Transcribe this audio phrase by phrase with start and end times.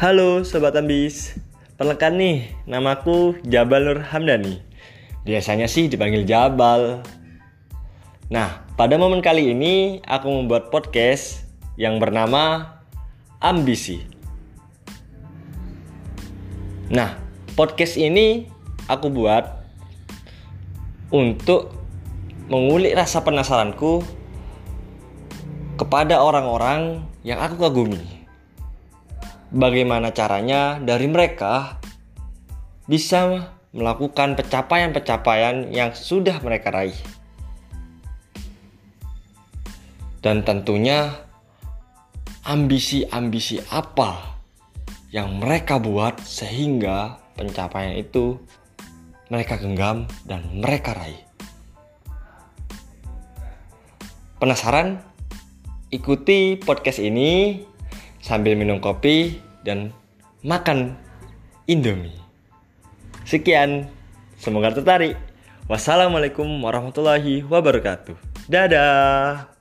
[0.00, 1.36] Halo Sobat Ambis.
[1.76, 4.56] Perkenalkan nih, namaku Jabal Nur Hamdani.
[5.28, 7.04] Biasanya sih dipanggil Jabal.
[8.32, 11.44] Nah, pada momen kali ini aku membuat podcast
[11.76, 12.80] yang bernama
[13.44, 14.00] Ambisi.
[16.88, 17.20] Nah,
[17.52, 18.48] podcast ini
[18.88, 19.52] aku buat
[21.12, 21.76] untuk
[22.48, 24.00] mengulik rasa penasaranku
[25.76, 28.20] kepada orang-orang yang aku kagumi
[29.50, 31.82] bagaimana caranya dari mereka
[32.86, 36.96] bisa melakukan pencapaian-pencapaian yang sudah mereka raih.
[40.20, 41.14] Dan tentunya
[42.46, 44.38] ambisi-ambisi apa
[45.10, 48.38] yang mereka buat sehingga pencapaian itu
[49.30, 51.22] mereka genggam dan mereka raih.
[54.42, 55.02] Penasaran?
[55.90, 57.64] Ikuti podcast ini
[58.20, 59.92] sambil minum kopi dan
[60.44, 60.96] makan
[61.68, 62.16] Indomie.
[63.24, 63.88] Sekian,
[64.40, 65.16] semoga tertarik.
[65.70, 68.16] Wassalamualaikum warahmatullahi wabarakatuh.
[68.50, 69.59] Dadah.